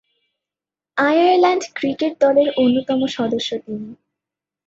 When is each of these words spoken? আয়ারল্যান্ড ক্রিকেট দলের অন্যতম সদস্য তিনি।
আয়ারল্যান্ড 0.97 1.63
ক্রিকেট 1.75 2.13
দলের 2.21 2.47
অন্যতম 2.57 2.99
সদস্য 3.17 3.49
তিনি। 3.65 3.89